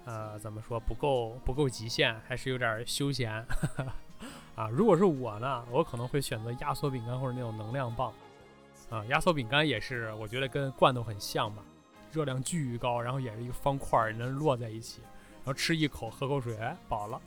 [0.06, 3.46] 呃，怎么说不够不够极限，还是有点休闲
[4.56, 4.68] 啊。
[4.70, 8.12] 如果是我呢，我可能会选择压缩饼干或者那种能量棒
[8.90, 9.06] 啊。
[9.06, 11.62] 压缩饼干也是，我觉得跟罐头很像吧，
[12.12, 15.02] 热量巨高，然后也是一个方块能摞在一起，
[15.45, 16.58] 然后吃一口喝口水，
[16.89, 17.21] 饱了，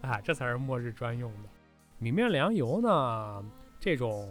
[0.00, 1.48] 啊， 这才是末日专用的。
[1.98, 3.44] 米面粮油呢，
[3.78, 4.28] 这种。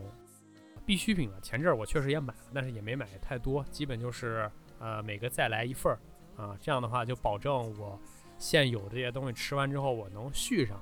[0.86, 6.00] 必需品了，前阵儿我确实也买了，但是也没买太多，基本就是呃每个再来一份儿
[6.36, 8.00] 啊，这样的话就保证我
[8.40, 10.82] 现有这些东西吃完之后我能续上，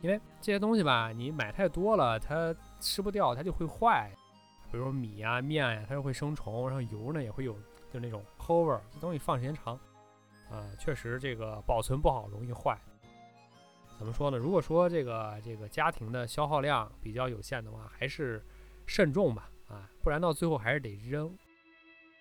[0.00, 4.10] 因为这些东西吧，你买太多了它吃不掉，它就会坏，
[4.72, 7.52] 比如说米呀、面呀，它就会生虫，然后油呢也会有
[7.92, 9.78] 就那种齁味儿，这东西放时间长，
[10.50, 12.78] 啊，确实这个保存不好容易坏。
[13.98, 14.36] 怎么说呢？
[14.36, 18.42] 如果说这个这个家庭的消耗量比较有限的话，还是。
[18.90, 21.30] 慎重吧，啊，不然到最后还是得扔，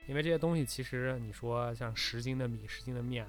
[0.06, 3.26] 因为这些东西其实你说像十斤的米、十斤的面，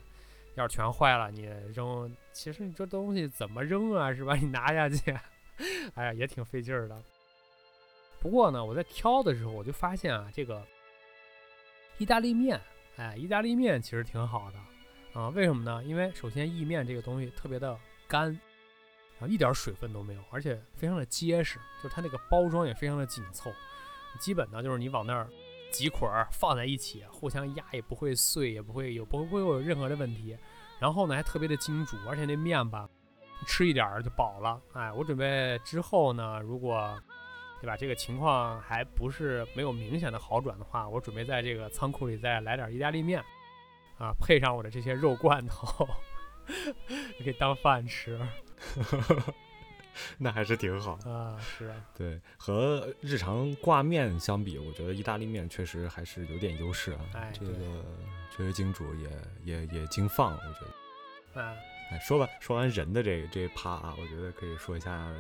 [0.57, 4.35] 要是全坏了，你扔，其实你这东西怎么扔啊，是吧？
[4.35, 5.17] 你拿下去，
[5.95, 7.01] 哎呀，也挺费劲儿的。
[8.19, 10.61] 不过呢，我在挑的时候，我就发现啊，这个
[11.99, 12.61] 意大利面，
[12.97, 14.59] 哎，意大利面其实挺好的，
[15.12, 15.83] 啊，为什么呢？
[15.85, 18.38] 因为首先意面这个东西特别的干。
[19.21, 23.51] 然后一点水分都没有，而且非常的结实，就是它那个包装也非常的紧凑，
[24.21, 25.29] 基本呢就是你往那儿
[25.73, 30.38] 几捆儿放在一起，互相压也不会碎，也不会有不会有任何的问题。
[30.79, 32.88] 然后呢还特别的精煮，而且那面吧，
[33.44, 34.62] 吃一点儿就饱了。
[34.73, 36.97] 哎，我准备之后呢，如果
[37.61, 43.21] 对吧这个情况还不是没有明显的好转的话，我准备在这个仓库里再来点意大利面，
[43.99, 45.87] 啊，配上我的这些肉罐头，
[47.23, 48.19] 可以当饭吃。
[50.17, 57.01] 那还是挺好啊，是啊，对，和日常挂面相比，我觉得意大利面确实还是有点优势啊。
[57.15, 57.53] 哎，这个
[58.31, 59.11] 确实精煮，也
[59.43, 61.43] 也也精放，我觉得。
[61.43, 61.57] 哎，
[61.91, 65.13] 哎，说吧说完人的这这一趴啊，我觉得可以说一下，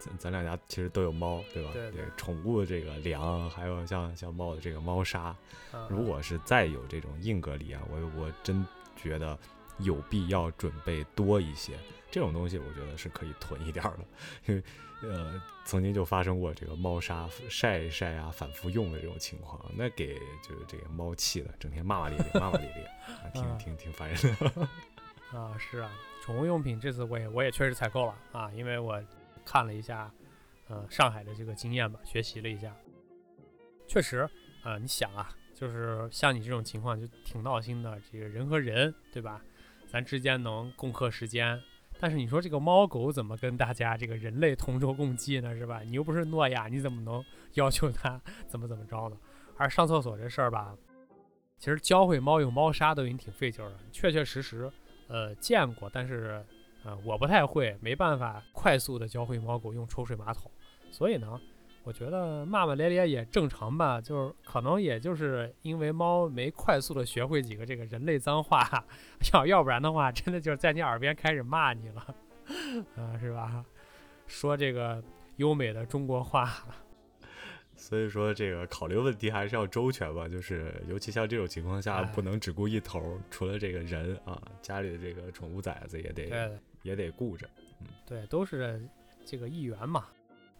[0.00, 1.70] 咱咱两家其实都有猫，对吧？
[1.72, 2.02] 对对。
[2.16, 5.36] 宠物的这个粮，还有像像猫的这个猫砂，
[5.72, 9.38] 嗯，如果是再有这种硬隔离啊，我我真觉得
[9.78, 11.74] 有必要准备多一些。
[12.10, 14.00] 这种东西我觉得是可以囤一点的，
[14.46, 14.62] 因为
[15.02, 24.68] 呃曾经就发生过这个猫砂晒一晒啊反复用的这种情况，那给就是这个猫气的，整天骂骂咧咧骂骂咧咧，啊挺挺挺烦人的。
[25.38, 25.88] 啊是啊，
[26.24, 29.00] 宠物用品这次我也我也确实采购了啊，因为我
[29.44, 30.12] 看了一下，
[30.68, 32.74] 呃上海的这个经验吧，学习了一下，
[33.86, 34.28] 确实
[34.62, 39.42] 啊你想啊，就是像你这种情况就挺闹心的，这个人和人对吧，
[39.86, 41.60] 咱之间能共克时艰。
[41.98, 45.54] 但是你说这个猫狗怎么跟大家这个人类同舟共济呢？
[45.54, 45.80] 是吧？
[45.80, 47.22] 你又不是诺亚，你怎么能
[47.54, 49.16] 要求它怎么怎么着呢？
[49.58, 50.74] 而上厕所这事儿吧，
[51.58, 53.78] 其实教会猫用猫砂都已经挺费劲了。
[53.92, 54.72] 确确实实，
[55.08, 56.42] 呃，见过，但是
[56.84, 60.50] 呃，我不太会，没办法快速的教会猫狗用抽水马桶。
[60.90, 61.40] 所以呢。
[61.82, 68.84] 我觉得骂骂咧咧也正常吧，就是可能也就是因为猫没快速的学会几个这个人类脏话，
[69.32, 72.14] 要要不然的话，真的就是在你耳边开始骂你了，
[72.96, 73.64] 啊，是吧？
[74.26, 75.02] 说这个
[75.36, 76.52] 优美的中国话，
[77.74, 86.28] 所以说这个考虑问题还是要周全吧，就是尤其像这种情况下，不能只顾一头，除了这个人啊，家里的这个宠物崽子也得
[86.82, 87.48] 也得顾着。
[87.80, 88.80] 嗯，对，都是
[89.24, 90.06] 这个一员嘛。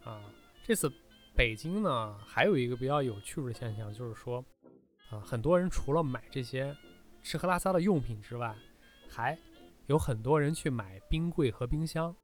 [0.05, 0.23] 啊，
[0.65, 0.91] 这次
[1.35, 4.45] 北京呢，还有一个比较有趣的现象，就是说，
[5.11, 6.77] 啊，很多人除了买这些
[7.23, 8.55] 吃喝拉撒的用品之外，
[9.09, 9.39] 还
[9.87, 12.15] 有很多人去买冰柜和冰箱。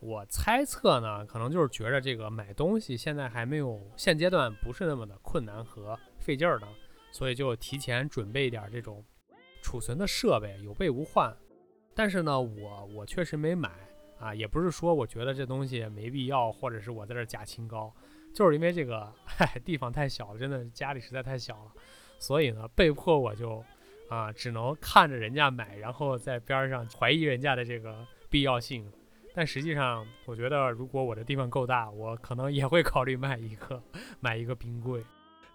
[0.00, 6.66] 我猜测呢，可能就是觉着这个买东西现在还没有现阶段不是那么的困难和费劲儿的，
[7.12, 9.04] 所以就提前准备一点这种
[9.62, 11.32] 储存的设备，有备无患。
[11.94, 13.70] 但是呢，我我确实没买
[14.18, 17.92] 啊，也不是说我觉得这东西没必要，或者是我在这假清高，
[18.34, 21.72] 就是因为这个嗨地方太小了，真的家里实在太小了，
[22.18, 23.62] 所以呢，被迫我就
[24.08, 28.90] 啊只能看着人家买，然后在边上怀疑人家的这个必要性。
[29.34, 33.82] 但实际上，我觉得如果我的地方够大，我可能也会考虑买一个
[34.20, 35.02] 买一个冰柜。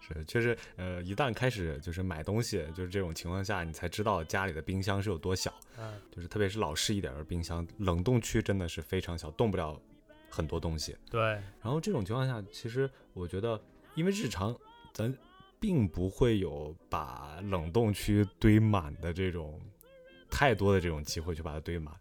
[0.00, 5.52] 是，确实，呃，一旦开始就是买东西，就是这种情况下，你才知道家里的冰箱是有多小。
[5.76, 9.78] 嗯，就是特别是老式一点的冰箱，冷冻区真的是非常小，动不了
[10.30, 10.96] 很多东西。
[11.10, 11.20] 对。
[11.20, 13.60] 然后这种情况下，其实我觉得，
[13.94, 14.56] 因为日常
[14.94, 15.12] 咱
[15.60, 19.60] 并不会有把冷冻区堆满的这种
[20.30, 21.94] 太多的这种机会去把它堆满。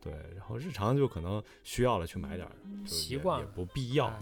[0.00, 2.52] 对，然后日常就可能需要了去买点儿，
[2.84, 4.12] 习惯也不必要。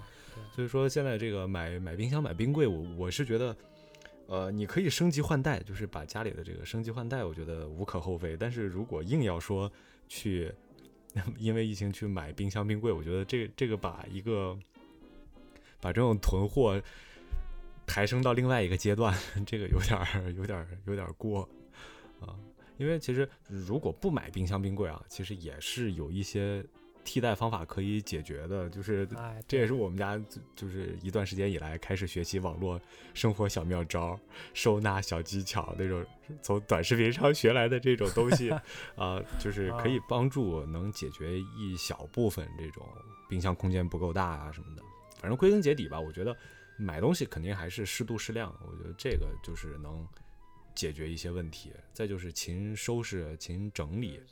[0.51, 3.57] 所以说现在这个买买冰箱买冰柜，我我是觉得，
[4.27, 8.37] 呃，你可以升级换代，就是把家里的这个升级换代，我觉得无可厚非。
[8.37, 9.71] 但是如果硬要说
[10.09, 10.53] 去
[11.39, 14.59] 因为疫情去买冰箱冰柜，我觉得这这个把一个
[15.81, 16.81] 把这种囤货
[17.87, 19.15] 抬升到另外一个阶段，
[19.47, 21.49] 这个有点儿有点儿有点儿过
[22.21, 22.35] 啊。
[22.79, 26.65] 因为其实如果不买冰箱冰柜啊，其实也是有一些
[27.05, 28.69] 替代方法可以解决的。
[28.71, 29.09] 就是
[29.47, 30.21] 这也是我们家
[30.55, 32.81] 就是一段时间以来开始学习网络
[33.15, 34.19] 生活小妙招、
[34.55, 36.05] 收纳小技巧那种，
[36.43, 38.51] 从短视频上学来的这种东西
[38.97, 42.87] 啊，就是可以帮助能解决一小部分这种
[43.29, 44.83] 冰箱空间不够大啊什么的。
[45.21, 46.37] 反正归根结底吧，我觉得
[46.77, 48.55] 买东西肯定还是适度适量。
[48.67, 50.07] 我觉得这个就是能。
[50.75, 54.25] 解决一些问题，再就是勤收拾、勤整理，啊，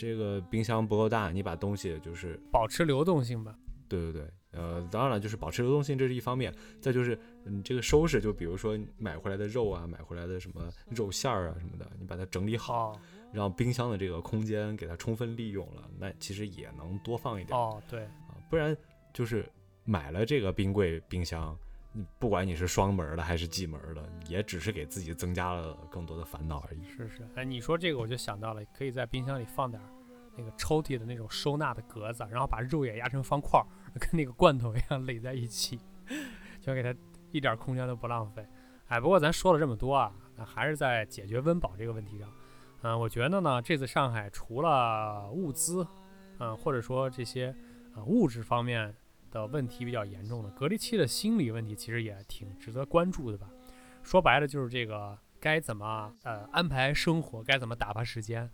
[0.00, 3.54] 这个冰箱不够大，你把东西就是保持流动性吧。
[3.86, 6.50] 对对对，呃，当然了，就是保持流动性，这是一方面。
[6.80, 12.98] 再就是，你这个收拾，就比如说买回来的肉啊，买回来的什么肉馅儿啊什么的，你把它整理好，
[13.30, 17.58] 让冰箱的这个空间给它充分利用了，那其实也能多放一点。
[17.58, 18.74] 哦，对，啊，不然
[19.12, 19.46] 就是
[19.84, 21.54] 买了这个冰柜、冰箱。
[22.20, 26.84] 不管你是双门的还是几门的，也只是给自己增加了更多的烦恼而已。
[26.84, 29.82] 是是，哎，你说这个我就想到了，可以在冰箱里放点
[30.36, 33.60] 那个抽屉的那种收纳的格子，然后把肉也压成方块，
[33.98, 35.80] 跟那个罐头一样垒在一起，
[36.60, 36.94] 就给它
[37.32, 38.46] 一点空间都不浪费。
[38.86, 40.12] 哎，不过咱说了这么多啊，
[40.46, 42.28] 还是在解决温饱这个问题上。
[42.82, 45.84] 嗯，我觉得呢，这次上海除了物资，
[46.38, 47.54] 嗯，或者说这些
[47.94, 48.94] 啊物质方面。
[49.30, 53.48] 的问题比较严重的隔离期的心理问题，其实也挺值得关注的吧。
[54.02, 58.50] 说白了就是这个该怎么呃安排生活，该怎么打发时间。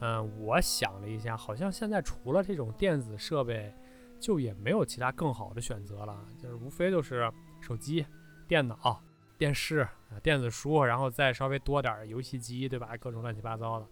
[0.00, 3.72] 嗯，我想了一下，好像现在除了这种电子设备，
[4.20, 8.04] 就也没有其他更好的选择了，就是无非就是手机、
[8.46, 9.02] 电脑、
[9.36, 9.88] 电视、
[10.22, 12.96] 电子书，然后再稍微多点游戏机，对吧？
[12.98, 13.86] 各种乱七八糟的，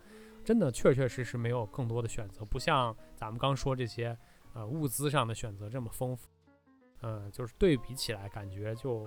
[0.44, 4.16] 真的确确实实没有更多的选择，不像咱们刚说这些。
[4.56, 6.30] 呃，物资上的选择这么丰富，
[7.02, 9.06] 嗯，就是对比起来感觉就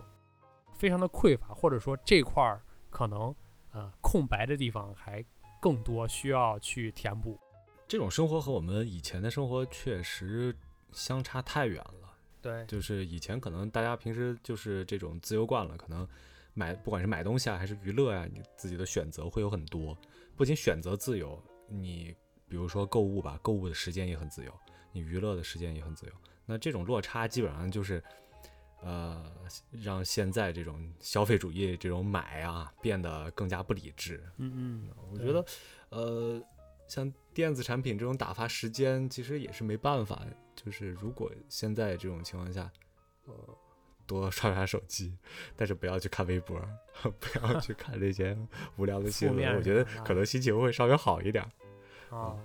[0.76, 3.34] 非常的匮乏，或者说这块儿可能
[3.72, 5.26] 呃空白的地方还
[5.60, 7.40] 更多，需要去填补。
[7.88, 10.56] 这种生活和我们以前的生活确实
[10.92, 12.16] 相差太远了。
[12.44, 16.08] 对，就是以前可能大家平时就是这种自由惯了，可能
[16.54, 19.98] 买不管是买东西啊还是娱乐啊，你自己的选择会有很多。
[20.36, 22.16] 不仅选择自由，你
[22.48, 24.54] 比如说购物吧，购物的时间也很自由。
[24.92, 26.14] 你娱乐的时间也很自由，
[26.46, 28.04] 那这种落差基本上就是，
[28.82, 29.32] 呃，
[29.72, 34.24] 让现在这种消费主义这种买啊变得更加不理智。
[34.38, 35.46] 嗯嗯，我觉得，
[35.90, 36.42] 呃，
[36.88, 40.26] 像电子产品这种打发时间，其实也是没办法。
[40.56, 42.70] 就是如果现在这种情况下，
[43.28, 43.34] 呃，
[44.08, 45.16] 多刷刷手机，
[45.56, 46.60] 但是不要去看微博，
[47.20, 48.36] 不要去看那些
[48.76, 51.44] 无聊的新闻， 我觉得可能心情会稍微好一点。
[52.10, 52.36] 啊。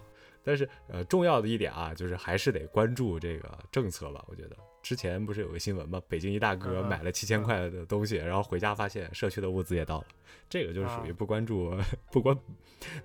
[0.45, 4.23] 但是，呃，重要的一点啊，就是还是得关注这个政策吧。
[4.29, 6.01] 我觉得之前不是有个新闻吗？
[6.07, 10.07] 北京一大哥买了七千块的东西，然后回家发现社区的物资也到了，
[10.49, 11.75] 这个就是属于不关注、
[12.13, 12.39] 不关、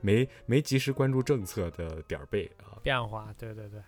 [0.02, 2.78] 没没及时关注政策的点儿背啊。
[2.84, 3.82] 变化，对对对，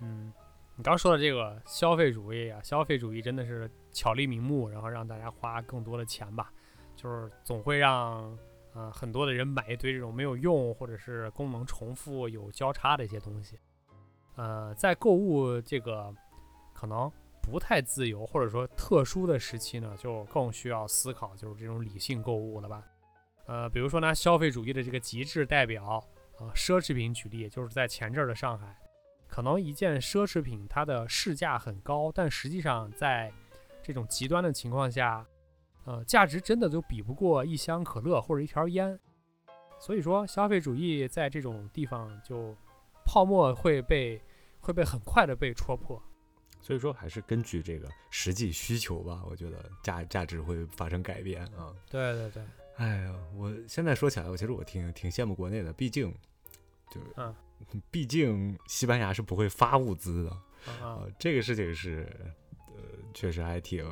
[0.00, 0.32] 嗯，
[0.76, 6.50] 你刚说的这个消费主义啊，消费主义真的是巧立名目，然后让大家花更多的钱吧，
[6.96, 8.36] 就是总会让
[8.76, 13.58] 呃很多的人买一堆这种没有用或者是功能重复有交叉的一些东西。
[14.36, 16.14] 呃，在购物这个
[16.74, 17.10] 可能
[17.40, 22.84] 不太自由或者说特殊的时期呢，就更需要思考就是这种理性购物了吧。
[23.46, 26.04] 呃，比如说拿消费主义的这个极致代表
[26.38, 28.76] 啊，奢侈品举例，就是在前阵儿的上海，
[29.26, 33.32] 可能一件奢侈品它的市价很高，但实际上在
[33.82, 35.24] 这种极端的情况下，
[35.86, 38.98] 呃，价值真的就比不过一箱可乐或者一条烟。
[39.78, 42.54] 所以说，消费主义在这种地方就
[43.04, 44.20] 泡沫会被
[44.60, 46.02] 会被很快的被戳破。
[46.60, 51.72] 所以说，还是根据这个实际需求吧，我觉得价价值会发生改变啊。
[51.88, 52.42] 对对对。
[52.76, 56.12] 哎呀，我现在说起来，我其实我挺挺羡慕国内的，毕竟
[56.90, 57.34] 就是，嗯，
[57.90, 60.30] 毕竟西班牙是不会发物资的
[60.82, 62.08] 啊，这个事情是，
[62.74, 62.82] 呃，
[63.14, 63.84] 确实还挺，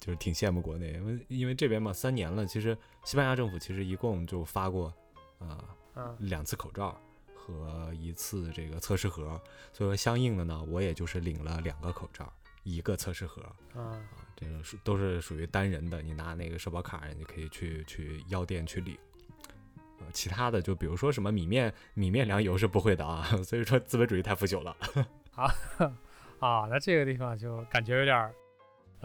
[0.00, 4.92] 就是挺羡慕国内，因为因为这边嘛，三年了，其实西班牙政府其实一共就发过
[5.38, 5.64] 啊
[6.18, 7.00] 两次口罩
[7.34, 9.40] 和一次这个测试盒，
[9.72, 12.32] 所以说相应的呢，我也就是领了两个口罩，
[12.64, 13.42] 一个测试盒
[13.74, 13.98] 啊。
[14.36, 18.94] 这个是都是属于单人的，你拿那个社保卡，你可以去去药店去领。
[19.98, 23.24] 呃，其他的就比如说什么米面、米面粮油是不会的啊。
[23.42, 24.76] 所以说资本主义太腐朽了。
[25.32, 25.44] 好
[26.38, 28.30] 啊，那这个地方就感觉有点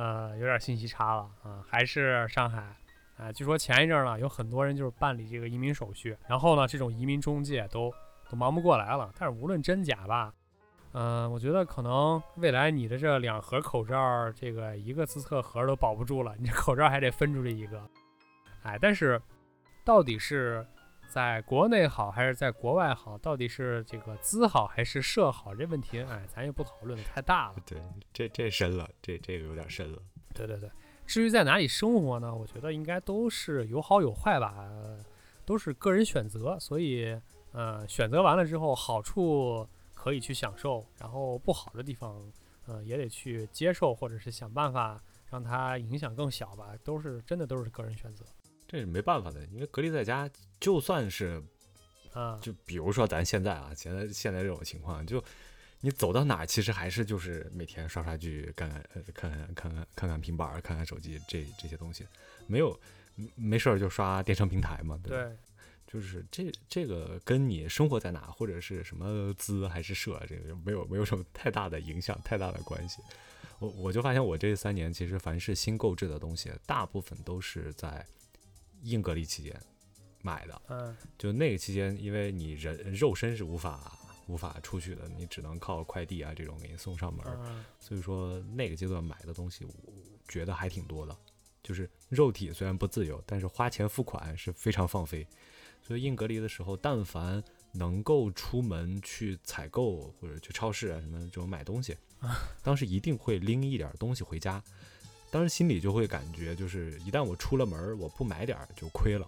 [0.01, 1.63] 呃有点信息差了啊。
[1.69, 2.75] 还是上海
[3.17, 7.93] 啊，据说前一阵呢有很多人就是办理这个移民手续，然后呢这种移民中介都
[8.27, 9.13] 都忙不过来了。
[9.17, 10.33] 但是无论真假吧。
[10.93, 17.81] 嗯，我觉得可能未来你的这两盒口罩，这个一个自测盒都保不住了，你这口罩还得分出去一个。
[18.63, 19.21] 哎，但是
[19.85, 20.65] 到底是
[21.11, 23.17] 在国内好还是在国外好？
[23.17, 25.53] 到底是这个资好还是社好？
[25.53, 27.55] 这问题，哎，咱也不讨论的太大了。
[27.65, 27.79] 对，
[28.13, 29.99] 这这深了，这这个有点深了。
[30.33, 30.71] 对对对，
[31.05, 32.33] 至于在哪里生活呢？
[32.33, 34.55] 我觉得应该都是有好有坏吧，
[35.45, 36.57] 都是个人选择。
[36.59, 37.19] 所以，
[37.51, 39.67] 呃，选择完了之后，好处。
[39.93, 42.19] 可以去享受，然后不好的地方，
[42.65, 46.69] 呃，也得去接受，或者是想办法让它影响更小吧。
[46.83, 48.25] 都是真的，都是个人选择。
[48.71, 51.43] 这是没办法的，因为隔离在家，就算是，
[52.13, 55.21] 啊，就比如说咱现在啊，现在现在这种情况，就
[55.81, 62.07] 你走到哪，其实还是就是每天刷刷剧，看看呃看看看看看看平板，看看手机，这这些东西，
[62.47, 62.79] 没有
[63.35, 65.35] 没事儿就刷电商平台嘛，对。
[65.85, 73.01] 就是这这个跟你生活在哪或者是什么资还是社，这个没有没有什么太大的影响，太大的关系。
[73.59, 78.07] 我我就发现我这三年其实凡是新购置的东西，大部分都是在
[78.83, 79.55] 硬隔离期间
[80.21, 80.61] 买的。
[80.69, 87.25] 嗯，就那个期间，因为你人肉身是无法无法出去的，你只能靠快递啊这种给你送上门。
[87.79, 89.73] 所以说那个阶段买的东西，我
[90.27, 91.17] 觉得还挺多的。
[91.63, 95.27] 就是肉体虽然不自由，但是花钱付款是非常放飞。
[95.83, 101.95] 所以硬隔离的时候，但凡能够出门去采购或者去超市啊什么这种买东西，
[102.61, 104.63] 当时一定会拎一点东西回家。
[105.31, 109.27] 当时心里就会感觉，就是一旦我出了门，我不买点就亏了，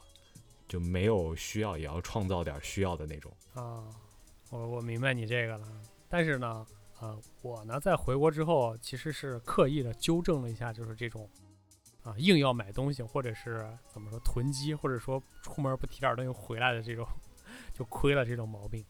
[0.68, 3.32] 就没有需要也要创造点需要的那种。
[3.56, 3.84] 啊，
[4.52, 5.68] 我我明白你这个了。
[6.10, 6.68] 但是呢，
[7.00, 11.28] 呃，我呢在回国之后，其实是刻意的纠正了一下，就是这种。
[12.04, 17.08] 啊，硬要买东西，或者是怎么说囤积，或者说出门不提点东西回来的这种，
[17.74, 18.84] 就亏了这种毛病。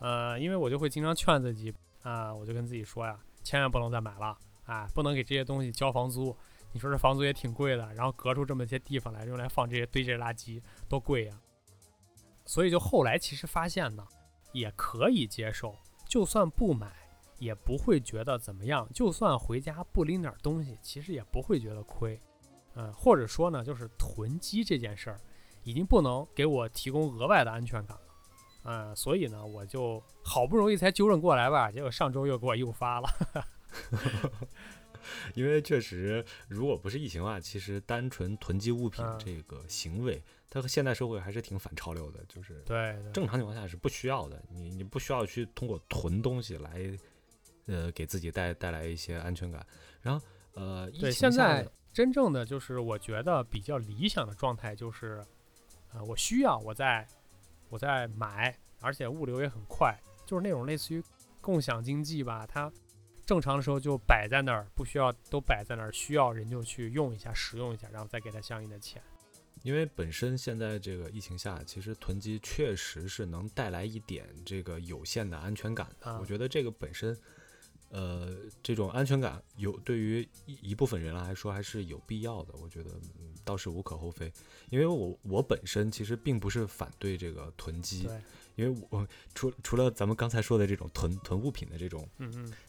[0.00, 6.36] 呃，因为我就会经常劝自己啊，我就跟自己说呀，千万不能再买了，啊，不能给这些东西交房租。
[6.72, 11.40] 你说这房租也挺贵的，然后隔出这么些地方来用来放这些堆这些垃圾，多贵呀。
[12.44, 14.06] 所以就后来其实发现呢，
[14.52, 15.76] 也可以接受，
[16.06, 16.92] 就算不买
[17.38, 22.20] 也不会觉得怎么样，就算回家不拎点东西，其实也不会觉得亏。
[22.74, 25.20] 嗯，或者说呢，就是囤积这件事儿，
[25.64, 28.02] 已经不能给我提供额外的安全感了。
[28.64, 33.08] 嗯，所以呢，我就好不容易才纠正过来吧，结果上周又给我诱发了。
[35.34, 42.24] 因为确实，如果不是疫情啊，其实单纯囤积物品这个行为，它和现代社会还是挺反潮流的。
[42.28, 46.98] 就是对正常情况下是不需要的，你你不需要去通过囤东西来，
[47.66, 49.66] 呃，给自己带带来一些安全感。
[50.00, 51.68] 然后，呃，对现在。
[51.90, 55.20] 真正的就是我觉得比较理想的状态就是，
[55.92, 57.04] 呃，我需要我在，
[57.70, 61.02] 我在买，而且物流也很快，就是那种类似于
[61.40, 62.46] 共享经济吧。
[62.46, 62.70] 它
[63.28, 69.02] 正常的时候就摆在那儿，不需要都摆在那儿，需要人就去用一下、使用一下，然后再给他相应的钱。
[69.62, 76.18] 因为本身现在这个疫情下，其实囤积确实是能带来一点这个有限的安全感的。
[76.18, 77.14] 我觉得这个本身。
[77.90, 82.90] 呃，这种安全感有对于一一部分人来说还是有必要的，我觉得
[83.44, 84.32] 倒是无可厚非。
[84.70, 88.08] 因为我我本身其实并不是反对这个囤积。
[88.56, 92.08] 因为我除除了咱们刚才说的这种囤囤物品的这种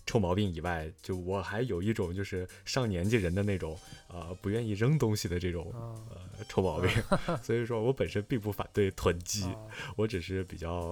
[0.05, 3.75] 臭毛病以外，就我还有一种就是上年纪人的那种
[4.07, 6.91] 呃不愿意扔东西的这种呃臭毛病，
[7.41, 9.51] 所以说我本身并不反对囤积，
[9.97, 10.91] 我只是比较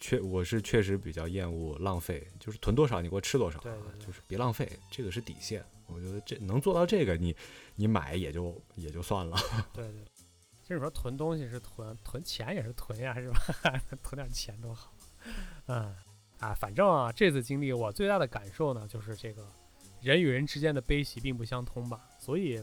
[0.00, 3.58] 确我是确实比较厌恶浪费，就是囤多少你给我吃多少，
[3.98, 5.64] 就是别浪费，这个是底线。
[5.86, 7.34] 我觉得这能做到这个，你
[7.74, 9.36] 你买也就也就算了。
[9.72, 10.04] 对 对。
[10.62, 13.38] 其实说囤东西是囤，囤钱也是囤呀，是吧？
[14.04, 14.92] 囤点钱多好。
[15.66, 15.96] 嗯，
[16.40, 19.50] 啊，反正啊，这次经历我最大的感受呢，就是这个
[20.02, 22.06] 人与人之间的悲喜并不相通吧。
[22.18, 22.62] 所以，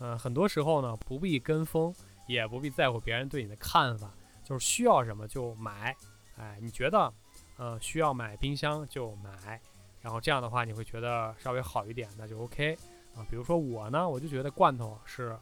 [0.00, 1.94] 嗯，很多时候呢，不必跟风，
[2.26, 4.12] 也不必在乎别人对你的看法，
[4.42, 5.96] 就是需要什么就买。
[6.38, 7.12] 哎，你觉得，
[7.56, 9.60] 呃，需要买冰箱就买，
[10.00, 12.74] 然后这样的话你会觉得稍微好一点，那就 OK
[13.14, 13.26] 啊。
[13.28, 15.36] 比如说我呢，我就觉得罐头是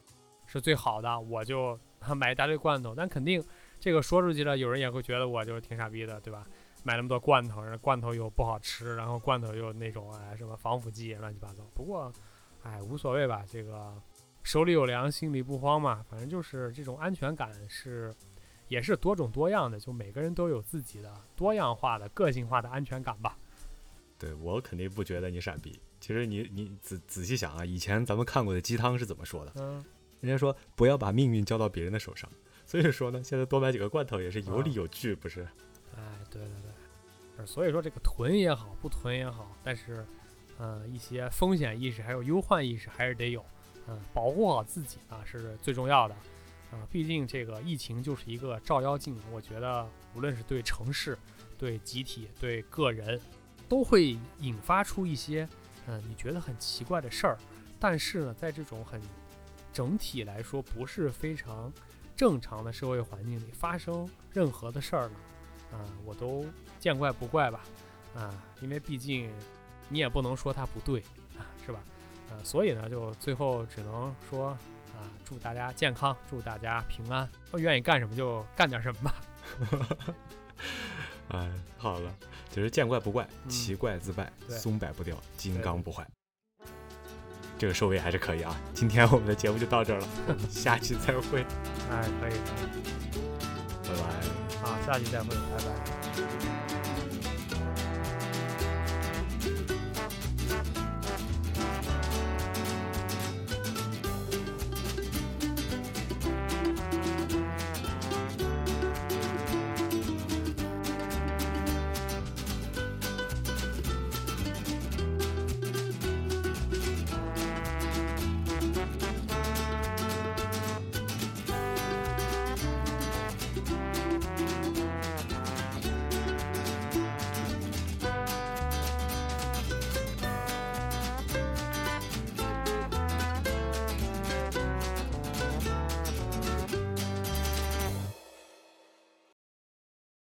[0.47, 1.79] 是最好的，我就。
[2.15, 3.43] 买一大堆罐头，但肯定
[3.81, 6.47] 这个说出去了，有人也会觉得我就是挺傻逼的，对吧？
[6.85, 11.65] 买那么多罐头，罐头又不好吃，然后罐头又那种哎什么防腐剂乱七八糟。
[11.75, 12.13] 不过，
[12.63, 13.93] 哎无所谓吧，这个
[14.45, 16.05] 手里有粮，心里不慌嘛。
[16.09, 18.15] 反正就是这种安全感是
[18.69, 23.37] 也是多种多样的，就每个人都有自己的多样化的个性化的安全感吧。
[24.19, 25.79] 对我肯定不觉得你傻逼。
[26.01, 29.53] 其实你你仔仔细想啊，以前咱们看过的鸡汤是怎么说的？
[29.57, 29.85] 嗯。
[30.21, 32.29] 人家说不要把命运交到别人的手上，
[32.65, 35.47] 所以说呢，现在多买几个罐头也是有理有据，不是？
[35.95, 36.51] 哎，对对
[37.37, 40.05] 对，所以说这个囤也好，不囤也好，但是，
[40.59, 43.45] 嗯，一些风险意识还有忧患意识还是得有，
[43.87, 46.17] 嗯，保护好自己啊是最重要的，
[46.73, 51.17] 啊，毕竟这个疫情就是一个照妖镜，我觉得无论是对城市、
[51.59, 53.21] 对集体、对个人，
[53.69, 55.49] 都会引发出一些，
[55.87, 57.39] 嗯，你觉得很奇怪的事儿，
[57.79, 59.01] 但是呢，在这种很
[59.73, 61.73] 整体来说不是非常
[62.17, 65.15] 正常的社会环境里发生任何的事儿呢，
[65.73, 66.45] 啊，我都
[66.81, 67.61] 见怪不怪吧，
[68.15, 69.31] 啊，因为毕竟
[69.89, 71.01] 你也不能说它不对，
[71.39, 71.81] 啊， 是吧？
[72.31, 74.57] 呃，所以呢，就最后只能说
[74.97, 79.15] 啊，祝大家健康，祝大家平安，愿意干什么就干点什么吧。
[81.31, 82.15] 哎，好了，
[82.51, 86.07] 就是见怪不怪，奇怪自败，松柏不掉，金刚不坏。
[87.59, 88.55] 这个收尾还是可以啊！
[88.75, 90.07] 今天我们的节目就到这儿了，
[90.51, 91.43] 下期再会。
[91.91, 92.39] 哎，可以，
[93.83, 94.03] 拜拜。
[94.63, 96.46] 好，下期再会，拜拜。